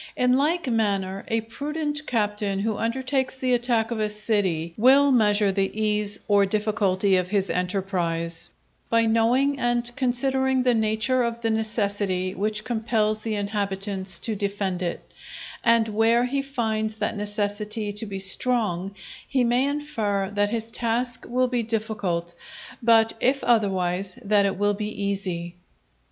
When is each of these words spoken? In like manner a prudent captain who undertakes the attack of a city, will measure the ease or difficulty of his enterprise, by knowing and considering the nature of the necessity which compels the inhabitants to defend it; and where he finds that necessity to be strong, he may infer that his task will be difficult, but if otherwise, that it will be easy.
In 0.17 0.33
like 0.33 0.65
manner 0.65 1.23
a 1.27 1.41
prudent 1.41 2.07
captain 2.07 2.57
who 2.57 2.75
undertakes 2.75 3.37
the 3.37 3.53
attack 3.53 3.91
of 3.91 3.99
a 3.99 4.09
city, 4.09 4.73
will 4.75 5.11
measure 5.11 5.51
the 5.51 5.69
ease 5.79 6.19
or 6.27 6.43
difficulty 6.43 7.15
of 7.17 7.27
his 7.27 7.51
enterprise, 7.51 8.49
by 8.89 9.05
knowing 9.05 9.59
and 9.59 9.91
considering 9.95 10.63
the 10.63 10.73
nature 10.73 11.21
of 11.21 11.41
the 11.41 11.51
necessity 11.51 12.33
which 12.33 12.63
compels 12.63 13.21
the 13.21 13.35
inhabitants 13.35 14.17
to 14.21 14.35
defend 14.35 14.81
it; 14.81 15.13
and 15.63 15.87
where 15.87 16.25
he 16.25 16.41
finds 16.41 16.95
that 16.95 17.15
necessity 17.15 17.91
to 17.93 18.07
be 18.07 18.17
strong, 18.17 18.95
he 19.27 19.43
may 19.43 19.67
infer 19.67 20.31
that 20.33 20.49
his 20.49 20.71
task 20.71 21.25
will 21.29 21.47
be 21.47 21.61
difficult, 21.61 22.33
but 22.81 23.13
if 23.19 23.43
otherwise, 23.43 24.17
that 24.23 24.47
it 24.47 24.57
will 24.57 24.73
be 24.73 24.89
easy. 25.03 25.57